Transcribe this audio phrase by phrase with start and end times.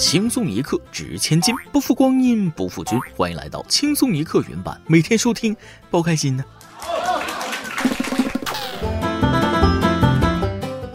[0.00, 2.98] 轻松一刻值千金，不负光阴不负君。
[3.14, 5.54] 欢迎来到轻松一刻云版，每天收听，
[5.90, 6.42] 包开心呢。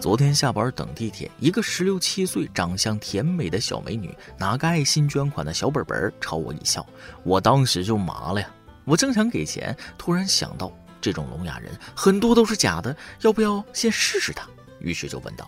[0.02, 6.84] 昨天下班等地铁，一个十六七岁、长相甜美的小美女，拿个爱心捐款的小本本朝我一笑，
[7.22, 8.50] 我当时就麻了呀。
[8.86, 14.48] 我正想给钱，突然想到这种聋哑人很多都是假的，要不要先试试他？
[14.80, 15.48] 于是就问道：“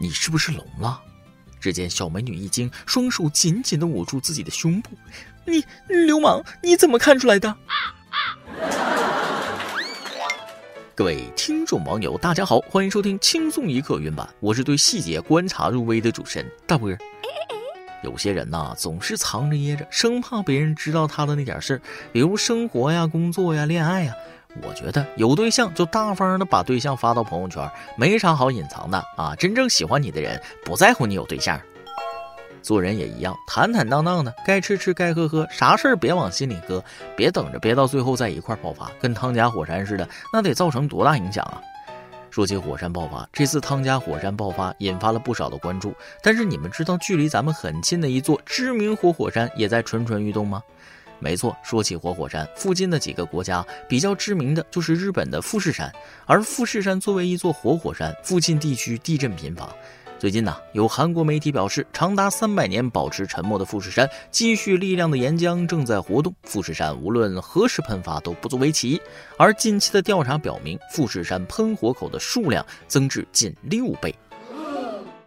[0.00, 0.98] 你是不是聋了？”
[1.64, 4.90] 只见小美女一惊，双手紧紧的捂住自己的胸部。
[5.48, 7.56] “你流氓，你怎么看出来的？”
[10.94, 16.98] 各位听众网友，大家好，欢迎收听轻松一刻云版，我是对细节观察入微的主持人大波儿。
[18.02, 21.80] 有些人呐，总是藏着掖着，生怕别人知道他的那点事儿，
[22.12, 24.12] 比如生活呀、工作呀、恋爱呀。
[24.62, 29.34] 我觉得有对象就大方的把对象发到朋友圈，没啥好隐藏的啊。
[29.36, 31.60] 真正喜欢你的人不在乎你有对象。
[32.62, 36.82] 做人也一样，坦坦荡荡的，该吃吃，该喝喝，啥事儿别往心里搁，
[37.14, 41.60] 别等着憋到最后在一块爆发，跟汤加火山似的，那得造成多大影响啊！
[42.30, 50.62] 说起火山爆发，这次汤加火山爆发引发了不少的关注，但是你们知道距离咱们很近的一座知名活火山也在蠢蠢欲动吗？
[51.24, 55.90] 没错，说起活火山，附近的几个国家比较知名的就是日本的富士山，
[56.26, 59.74] 而富士山作为一座活火山，附近地区地震频发。
[60.18, 69.00] 最近呢，有韩国媒体表示，长达三百年保持沉默的富士山积蓄力量的岩浆正在活动，富士山无论何时喷发都不足为奇。
[69.38, 74.14] 而近期的调查表明，富士山喷火口的数量增至近六倍。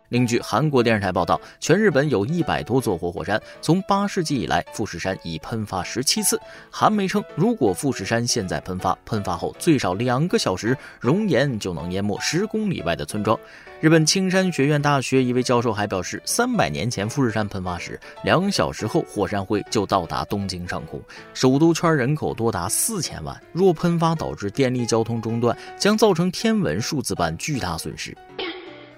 [0.09, 3.41] 另据韩国电视台报道，全日本有一百多座活火山。
[3.61, 6.39] 从八世纪以来，富士山已喷发十七次。
[6.71, 13.37] 韩媒称，如果富士山现在喷发，喷发后最少两个小时，熔岩就能淹没十公里外的村庄。
[13.81, 21.01] 日本青山学院大学一位教授还表示，三百年前富士山喷发时，两小时后火山灰就到达东京上空。
[21.33, 28.17] 首都圈人口多达四千万，若喷发导致电力交通中断，将造成天文数字般巨大损失。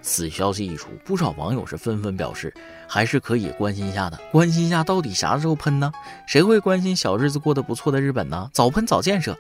[0.02, 2.54] 此消息一出，不少网友是纷纷表示，
[2.88, 4.20] 还是可以关心一下的。
[4.32, 5.92] 关心一下到底啥时候喷呢？
[6.28, 8.50] 谁会关心小日子过得不错的日本呢？
[8.54, 9.38] 早喷早建设。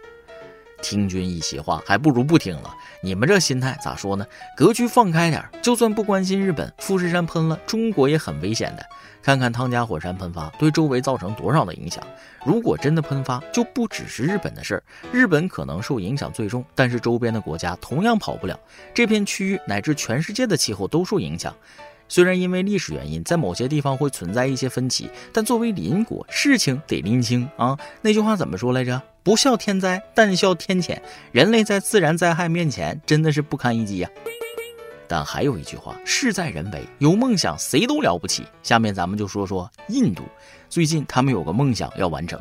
[0.81, 2.73] 听君一席话，还不如不听了。
[3.01, 4.25] 你们这心态咋说呢？
[4.55, 8.85] 格局放开点，就算不关心日本，富士山喷了，中国也很危险的。
[9.21, 12.01] 看看汤加火山喷发对周围造成多少的影响。
[12.45, 14.83] 如果真的喷发，就不只是日本的事儿。
[15.11, 18.57] 日本可能受影响最重，但是周边的国家同样跑不了。
[18.93, 21.53] 这片区域乃至全世界的气候都受影响。
[22.09, 27.77] 虽然因为历史原因，在某些地方会存在一些分歧，但作为邻国，事情得拎清啊。
[28.01, 29.01] 那句话怎么说来着？
[29.21, 30.97] 不笑天灾，但笑天谴。
[31.31, 34.09] 人类在自然灾害面前真的是不堪一击呀。
[35.07, 38.43] 但还有一句话，事在人为，有梦想谁都了不起。
[38.63, 40.23] 下面咱们就说说印度，
[40.67, 42.39] 最近他们有个梦想要完成。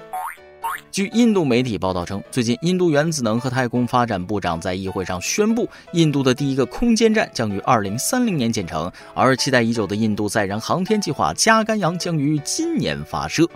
[0.91, 13.49] 据印度媒体报道称，最近印度原子能和太空发展部长在议会上宣布，印度的第一个空间站将于二零三零年建成，而期待已久的印度载人航天计划加甘阳将于今年发射。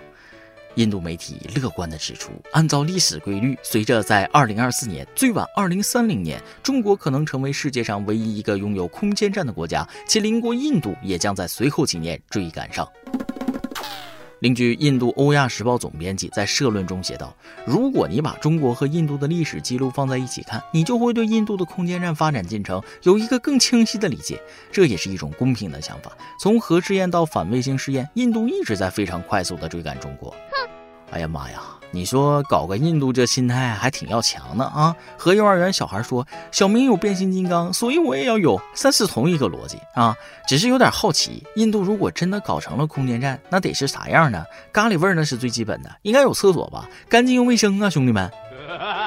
[0.75, 12.87] 印度媒体乐观地指出，按照历史规律，随着在2024年最晚2030年，中国可能成为世界上唯一一个拥有空间站的国家，其邻国印度也将在随后几年追赶上。
[14.43, 17.33] 另据印度《欧亚时报》总编辑在社论中写道
[17.65, 24.41] ：“如果你把中国和印度的历史记录放在一起看，你就会对印度的空间站发展进程有一个更清晰的理解。
[24.69, 26.11] 这也是一种公平的想法。
[26.41, 30.35] 从核试验到反卫星试验，印度一直在非常快速地追赶中国。”
[31.13, 31.61] 哎呀妈呀！
[31.91, 34.95] 你说搞个印度这心态还挺要强的啊！
[35.15, 40.15] 和幼儿园小孩说小明有变形金刚，所以我也要有，三是同一个逻辑啊。
[40.47, 44.43] 只是有点好奇，印度如果真的搞成了空间站，那得是啥样呢？
[44.71, 46.89] 咖喱味儿那是最基本的，应该有厕所吧？
[47.07, 48.31] 干净又卫生啊，兄弟们。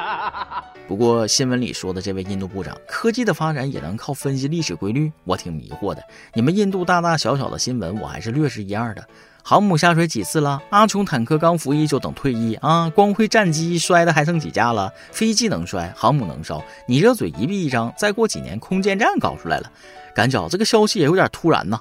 [0.86, 6.00] 不过新闻里说的这位印度部长，科技的发展也能靠分析历史规律，我挺迷惑的。
[6.34, 9.04] 你们印度大大小小的新闻，我还是略识一二的。
[9.48, 10.60] 航母下水几次了？
[10.70, 12.90] 阿琼坦克刚服役就等退役啊？
[12.90, 14.92] 光辉战机摔的还剩几架了？
[15.12, 16.60] 飞机能摔，航母能烧？
[16.88, 19.70] 你这嘴一闭一张，再过几年空间站搞出来了，
[20.12, 21.78] 感觉这个消息也有点突然呐。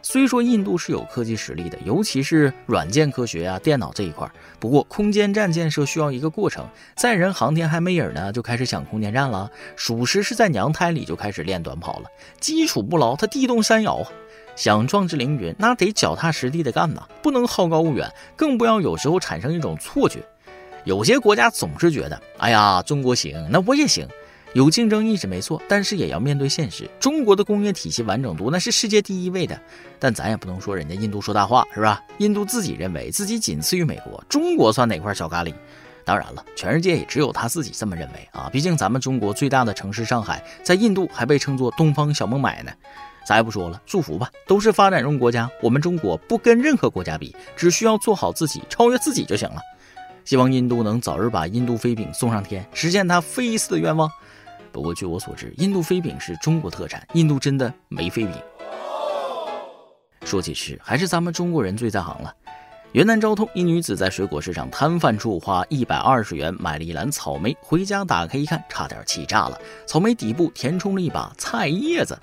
[0.00, 4.26] 虽说印度是有科技实力的，尤其是软件科学啊、电脑这一块，
[4.58, 6.66] 不过空间站建设需要一个过程，
[6.96, 12.06] 载人航天还没影呢，就开始想空间站了，属实是在娘胎里就开始练短跑了，
[12.40, 14.08] 基础不牢，它地动山摇啊。
[14.54, 20.20] 想壮志凌云，那得脚踏实地的干呐，不能好高骛远，更不要有时候产生一种错觉。
[20.84, 24.06] 有些国家总是觉得，哎呀，中国行，那我也行。
[24.54, 26.86] 有竞争意识没错，但是也要面对现实。
[27.00, 29.58] 中国的工业体系完整度那是世界第一位的，
[29.98, 32.02] 但咱也不能说人家印度说大话，是吧？
[32.18, 35.54] 印度自己认为自己仅次于美国，中国算哪块小咖喱？
[36.04, 38.50] 当然了，全世界也只有他自己这么认为啊！
[38.52, 42.72] 毕竟咱们中国最大的城市上海，在印度还被称作东方小孟买呢。
[43.24, 49.60] 咱也不说了，祝福吧，都是发展中国家，我们中国不跟任何国家比，只需要做好自己，超越自己就行了。
[50.24, 54.10] 希望印度能早日把印度飞饼送上天，实现他飞一次的愿望。
[54.70, 58.34] 不过据我所知，印度飞饼是中国特产，印度真的没飞饼。
[60.24, 62.34] 说起吃，还是咱们中国人最在行了。
[62.92, 69.58] 云南昭通一女子在水果市场摊贩处花一百二十元买了一篮草莓，回家打开一看，差点气炸了。
[69.86, 72.18] 草莓底部填充了一把菜叶子。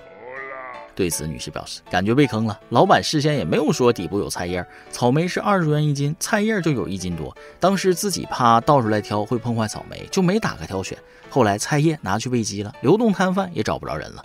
[1.00, 2.60] 对此，女士表示感觉被坑了。
[2.68, 7.34] 老板事先也没有说底部有菜叶，草莓是二十元一斤，菜叶就有一斤多。
[7.58, 10.98] 当时自己怕倒出来挑会碰坏草莓，就没打开挑选。
[11.30, 14.22] 后来菜叶拿去喂鸡了，流动摊贩也找不着人了。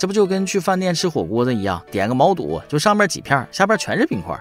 [0.00, 4.40] 这不就跟去饭店吃火锅的一样，点个毛肚，就上面几片，下边全是冰块。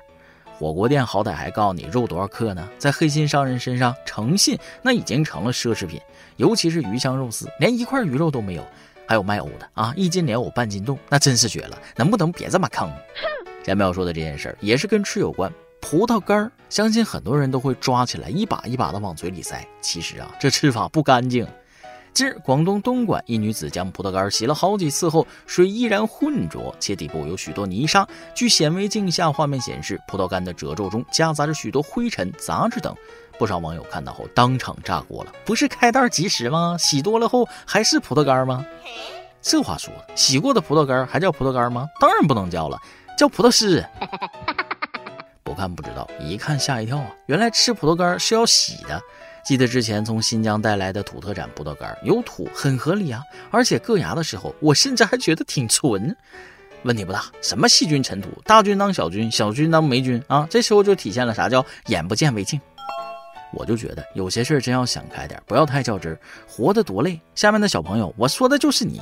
[0.58, 6.00] 火锅店好歹还告诉你肉多少克呢，在黑心商人身上，诚信那已经成了奢侈品。
[6.38, 8.64] 尤其是鱼香肉丝，连一块鱼肉都没有。
[9.10, 11.76] 还有卖藕的啊，一斤莲藕半斤重，那真是绝了。
[11.96, 12.88] 能不能别这么坑？
[13.66, 15.52] 下面要说的这件事儿也是跟吃有关。
[15.82, 19.68] 葡萄干儿，相信很多人都会抓起来一把一把的往嘴里塞。
[19.82, 21.48] 其实啊，这吃法不干净。
[22.14, 28.08] 近日，广东东莞一女子将葡萄干洗了好几次后，水依然浑浊，且底部有许多泥沙。
[28.36, 32.96] 据显微镜下画面显示，葡萄干的褶皱中夹杂着许多灰尘、杂质等。
[33.40, 35.32] 不少网友看到后当场炸锅了。
[35.46, 36.76] 不是开袋即食吗？
[36.78, 38.64] 洗多了后还是葡萄干吗？
[39.42, 41.88] 这话说的，洗过的葡萄干还叫葡萄干吗？
[42.00, 42.78] 当然不能叫了，
[43.18, 43.84] 叫葡萄丝。
[45.42, 47.08] 不看不知道，一看吓一跳啊！
[47.26, 49.02] 原来吃葡萄干是要洗的。
[49.44, 56.16] 记得之前从新疆带来的土特产葡萄干，有土很合理啊，而且硌牙的时候，我甚至还觉得挺纯。
[56.84, 62.60] 问题不大，什么细菌尘土，大菌当小菌，小菌当霉菌啊，这时候就体现了啥叫眼不见为净。
[63.54, 67.19] 我就觉得有些事儿真要想开点，不要太较真儿，活得多累。
[67.36, 69.01] 下面的小朋友，我说的就是你。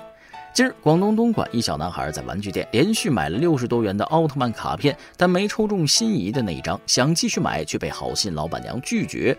[0.53, 9.38] 今儿广东东莞一小男孩在玩具店连续买了六十多元的奥特曼卡片，但没抽中心仪的那一张，想继续买却被好心老板娘拒绝。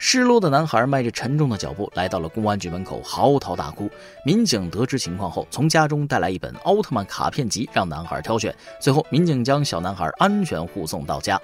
[0.00, 3.90] 失落的男孩迈着沉重的脚步来到了公安局门口，嚎啕大哭。
[4.24, 8.54] 民警得知情况后，从家中带来一本奥特曼卡片集，让男孩挑选。
[8.78, 11.40] 最后，民警将小男孩安全护送到家。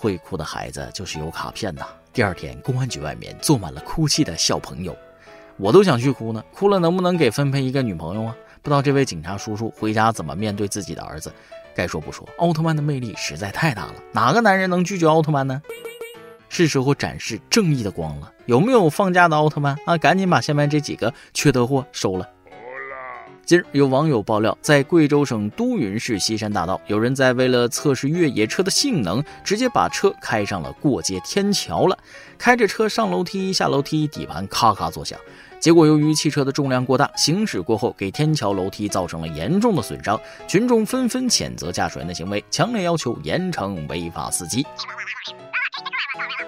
[0.00, 1.84] 会哭的孩子就是有卡片呐。
[2.12, 4.96] 第二天，公安局外面坐满了哭泣的小朋友，
[5.56, 6.40] 我都想去哭呢。
[6.54, 8.36] 哭了能不能给分配一个女朋友啊？
[8.62, 11.32] 不知道这位警察叔叔回家怎么面对自己的儿子。
[11.74, 15.60] 该说不说，奥特曼的魅力实在太大了，哪个男人能拒绝奥特曼呢？
[16.48, 18.32] 是时候展示正义的光了。
[18.46, 19.98] 有没有放假的奥特曼啊？
[19.98, 22.28] 赶紧把下面这几个缺德货收了。
[23.48, 31.96] 近日，有网友爆料，在贵州省都匀市西山大道，有人在为了测试越野车的性能，直接把车开上了过街天桥了。
[32.36, 35.18] 开着车上楼梯、下楼梯，底盘咔咔作响。
[35.58, 40.20] 结果，由于汽车的重量过大，行驶过后给天桥楼梯造成了严重的损伤。
[40.46, 44.66] 群众纷纷谴责驾驶员的行为，强烈要求严惩违法司机。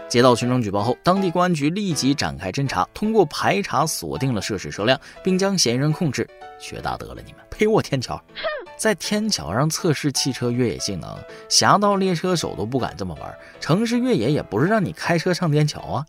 [0.06, 6.28] 接到群众举报后，当地公安局立即展开侦查，通过排查锁定了涉事车辆，并将嫌疑人控制。
[6.60, 8.20] 学大德了，你们陪我天桥！
[8.76, 11.16] 在天桥上测试汽车越野性能，
[11.48, 13.38] 侠盗猎车手都不敢这么玩。
[13.60, 16.06] 城市越野也不是让你开车上天桥啊！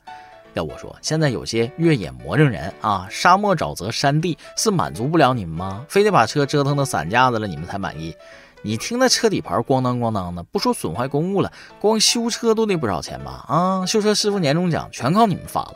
[0.53, 5.85] 要我说，现在有些越野魔怔人啊，沙漠沼泽山地是满足不了你们吗？
[5.89, 8.15] 非得把车折腾到散架子了，你们才满意？
[8.61, 13.43] 你听那车底盘咣当咣当的，不说损坏公物了，光修车都得不少钱吧？
[13.47, 15.73] 啊，修车师傅年终奖全靠你们发了。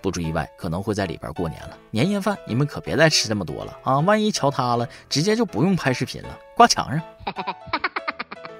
[0.00, 1.76] 不出意外，可能会在里边过年了。
[1.90, 3.98] 年夜饭你们可别再吃这么多了啊！
[4.00, 7.02] 万一桥塌了，直接就不用拍视频了，挂墙上。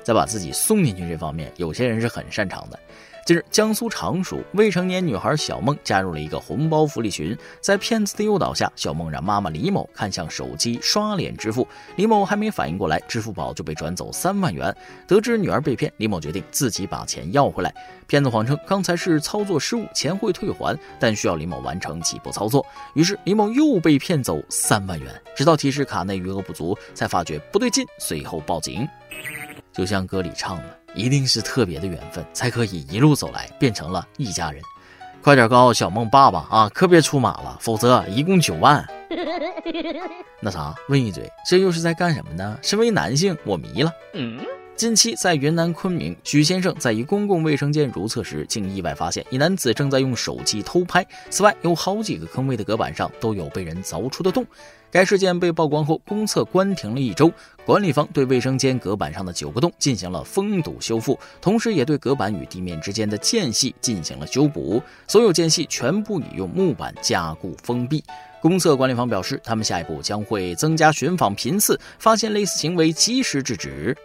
[0.02, 2.78] 再把自己送进去这方面，有些人是很擅长的。
[3.26, 11.68] 近日，江苏常熟未成年女孩小梦加入了一个红包福利群，在骗子的诱导下，小梦让妈妈李某看向手机刷脸支付。
[11.96, 14.74] 李某还没反应过来，支付宝就被转走三万元。
[15.06, 17.72] 得知女儿被骗，李某决定自己把钱要回来。
[18.08, 22.66] 骗子谎称刚才是操作失误，钱会退还，但需要李某完成起步操作。
[22.94, 28.88] 于是李某又被骗走三万元，直到提示卡内余额不足，才发觉不对劲，随后报警。
[29.72, 30.80] 就像歌里唱的。
[30.92, 34.60] 一定是特别的缘分，才可以一路走来变成了一家人。
[35.22, 38.84] 快点告诉小梦爸爸啊，可别出马了，否则一共九万。
[40.42, 42.58] 那啥，问一嘴，这又是在干什么呢？
[42.62, 43.92] 身为男性，我迷了。
[44.74, 51.06] 近期在云南昆明，许先生在一公共卫生间如厕时，竟意外发现一男子正在用手机偷拍。
[51.28, 54.44] 此外，有好几个坑位的隔板上都有被人凿出的洞。
[54.90, 57.32] 该事件被曝光后，公厕关停了一周，
[57.64, 68.02] 管理方对卫生间隔板上的九个洞进行了封堵修复，同时也对隔板与地面之间的间隙进行了修补，所有间隙全部已用木板加固封闭。
[68.42, 73.96] 公厕管理方表示，他们下一步将会增加巡访频次，发现类似行为及时制止。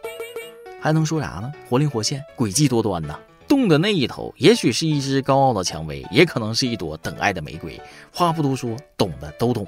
[0.80, 1.52] 还能说啥呢？
[1.68, 3.18] 活灵活现，诡计多端呐！
[3.48, 7.80] 洞的那一头，也许是一只高傲的蔷薇，也可能是一朵等爱的玫瑰。
[8.12, 9.66] 话不多说，懂的都懂。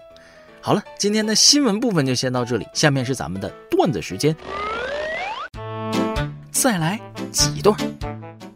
[0.67, 4.35] 好了，今天的新闻部分就先到这里，下面是咱们的段子时间。
[6.51, 6.99] 再来
[7.31, 7.73] 几段。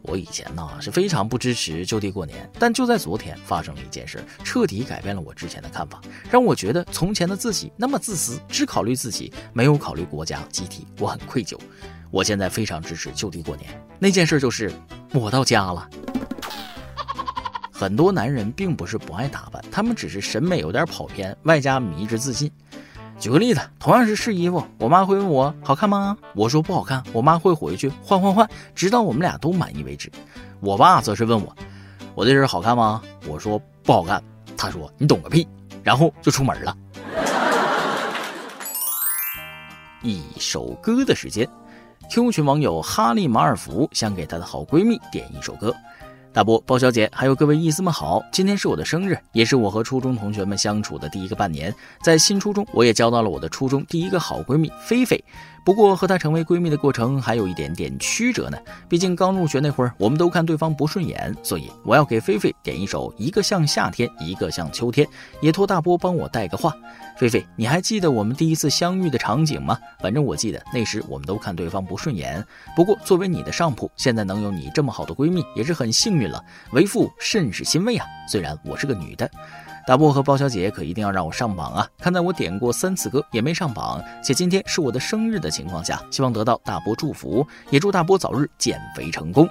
[0.01, 11.58] 我以前呢是非常不支持就地过年，但就在昨天发生了一件事，彻底改变了我之前的看法，让我觉得从前的自己那么自私，只考虑自己，没有考虑国家集体，我很愧疚。
[12.10, 13.70] 我现在非常支持就地过年。
[14.00, 14.70] 那件事就是
[15.13, 15.89] 我到家了。
[17.81, 22.51] 很多男人并不是不爱打扮，他们只是审美有点跑偏，外加迷之自信。
[23.17, 26.15] 举个例子，同样是试衣服，我妈会问我好看吗？
[26.35, 30.11] 我说不好看，我妈会回去换换换，直到我们俩都满意为止。
[30.59, 31.55] 我爸则是问我，
[32.13, 33.01] 我这身好看吗？
[33.27, 34.23] 我说不好看，
[34.55, 35.47] 他说你懂个屁，
[35.81, 36.77] 然后就出门了。
[40.03, 41.50] 一首歌的时间
[42.11, 45.73] ，Q 群网友哈利马尔福想给他的好闺蜜点一首歌。
[46.33, 48.23] 大波、包小姐，还有各位意思们好！
[48.31, 51.73] 今天是我的生日，也是我和初中同学们相处的第一个半年。
[52.01, 55.21] 在新初中，我也交到了我的初中第一个好闺蜜菲菲。
[55.63, 58.58] 不过和她成为闺蜜的过程还有一点点曲折呢。
[58.89, 65.06] 毕竟刚入学那会儿，我们都看对方不顺眼，所以我要给菲菲点一首《一个像夏天，一个像秋天》，
[65.41, 66.74] 也托大波帮我带个话。
[67.18, 69.77] 菲菲，你还记得我们第一次相遇的场景吗？
[70.00, 72.44] 反正我记得那时我们都看对方不顺眼。
[72.75, 78.06] 不过作为你的上铺，现在能有你这么好的闺蜜也是很幸运了，为父甚是欣慰啊。
[78.27, 79.30] 虽然我是个女的。
[79.88, 81.88] 大波和包小姐可一定要让我上榜啊！
[81.97, 89.47] 看在我点过三次歌也没上榜，且今天是我的生日的情况下，希望得到大波祝福，也祝大波早日减肥成功。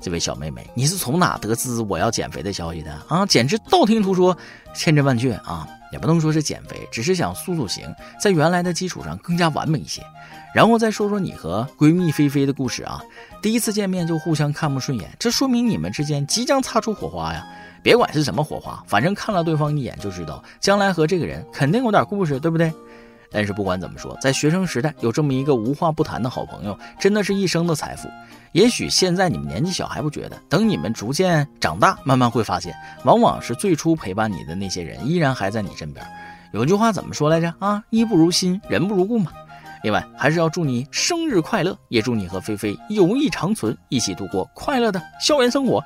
[0.00, 3.26] 这位小妹妹，你是从哪得知我要减肥的消息的啊？
[3.26, 4.36] 简直道听途说，
[4.74, 5.66] 千真万确啊！
[5.92, 7.84] 也不能说是减肥，只是想塑塑形，
[8.20, 10.02] 在原来的基础上更加完美一些。
[10.54, 13.02] 然后再说说你和闺蜜菲菲的故事啊，
[13.42, 17.46] 第一次见面就互相看不顺眼，这说明你们之间即将擦出火花呀！
[17.82, 22.72] 别管是什么火花，反正看了对方一眼就知道，将来和这个人肯定有点故事，对不对？
[23.36, 28.08] 但是不管怎么说，在学生时代有这么一个无话不谈的好朋友，真的是一生的财富。
[28.52, 32.74] 也许现在你们年纪小还不觉得，等你们逐渐长大，慢慢会发现，
[33.04, 36.02] 往往是最初陪伴你的那些人依然还在你身边。
[36.54, 37.84] 有句话怎么说来着啊？
[37.90, 39.30] 衣不如新，人不如故嘛。
[39.82, 45.84] 另外，还是要祝你生日快乐，也祝你和菲菲友谊长存，一起度过快乐的校园生活。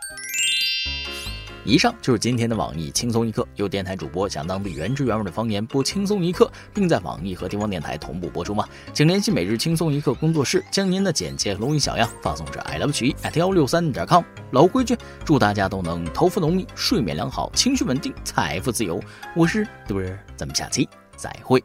[1.65, 8.67] 以上就是今天的网易轻松一刻，有电台主播想当地原汁原味的方言播轻松一刻，并在网易和地方电台同步播出吗？
[8.95, 14.25] 请联系每日轻松一刻工作室，将您的简介和录音小样发送至 i love 曲艺 at 幺六三点 com。
[14.53, 18.99] 老规矩，祝大家都能头发浓密，睡眠良好，情绪稳定，财富自由。
[19.37, 21.63] 我是杜儿，咱们下期再会，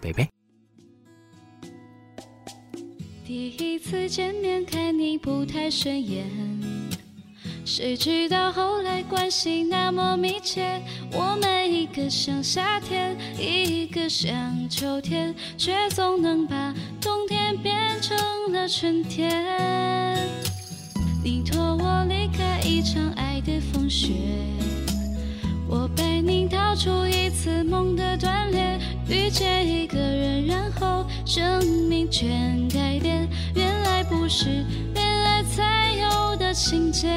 [0.00, 0.28] 拜拜。
[3.26, 6.53] 第一次见面看你不太顺眼。
[7.64, 18.16] 谁知道后来关系那么密切，我们一个像夏天，一个像秋天，却总能把冬天变成
[18.52, 20.14] 了春天。
[21.24, 24.12] 你托我离开一场爱的风雪，
[25.66, 28.78] 我陪你逃出一次梦的断裂，
[29.08, 33.26] 遇见一个人，然后生命全改变。
[33.54, 37.08] 原来不是恋爱才有的情节。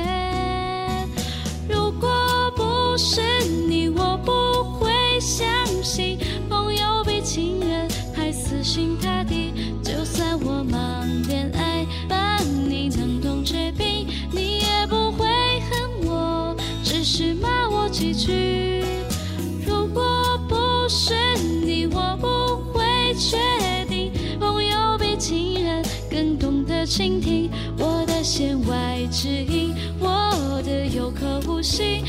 [28.37, 29.73] 弦外之音。
[29.99, 32.03] 我的有口无心，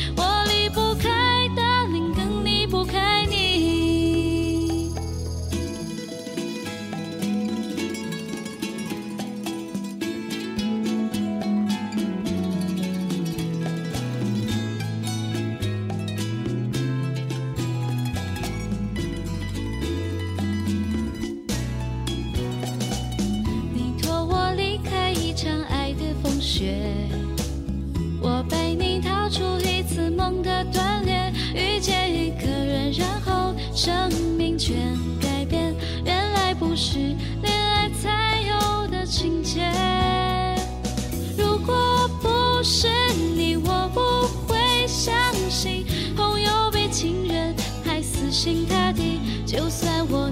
[36.80, 36.97] 是
[37.42, 39.68] 恋爱才有的情节。
[41.37, 42.88] 如果不是
[43.35, 44.00] 你，我不
[44.47, 45.12] 会相
[45.50, 45.85] 信
[46.16, 47.52] 朋友比情人
[47.85, 49.20] 还死心塌地。
[49.44, 50.30] 就算我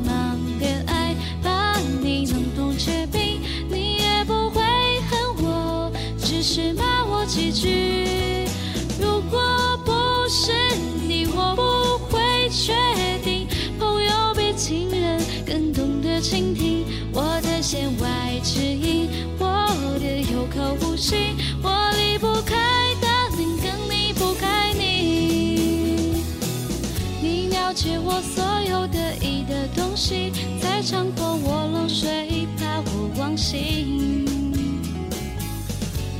[29.96, 34.26] 西，才强迫我漏睡，怕我忘形。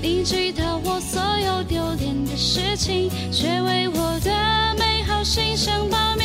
[0.00, 4.30] 你知道我所有丢脸的事情，却为我的
[4.78, 6.24] 美好心生保密。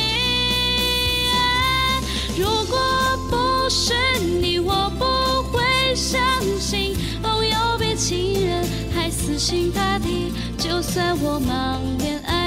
[2.37, 2.79] 如果
[3.29, 3.93] 不是
[4.41, 5.03] 你，我不
[5.51, 6.19] 会相
[6.57, 8.65] 信朋友比情人
[8.95, 10.31] 还死心塌地。
[10.57, 12.40] 就算我忙恋爱，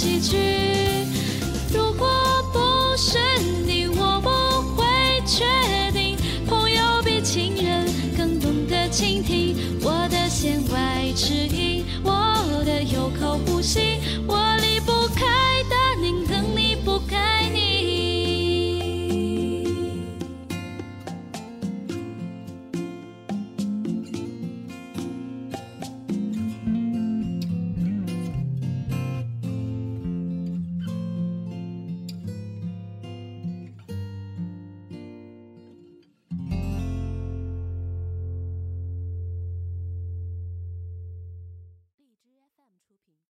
[0.00, 0.69] 几句。